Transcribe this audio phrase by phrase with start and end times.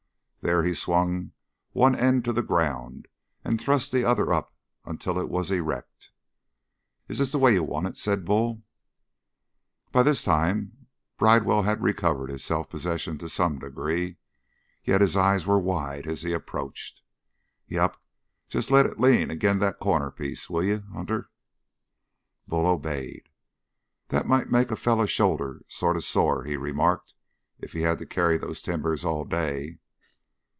[0.43, 1.33] There he swung
[1.71, 3.07] one end to the ground
[3.45, 6.09] and thrust the other up until it was erect.
[7.07, 8.63] "Is this the way you want it?" said Bull.
[9.91, 10.87] By this time
[11.19, 14.17] Bridewell had recovered his self possession to some degree,
[14.83, 17.03] yet his eyes were wide as he approached.
[17.67, 17.95] "Yep.
[18.49, 21.29] Just let it lean agin' that corner piece, will you, Hunter?"
[22.47, 23.29] Bull obeyed.
[24.07, 27.13] "That might make a fellow's shoulder sort of sore," he remarked,
[27.59, 29.77] "if he had to carry those timbers all day."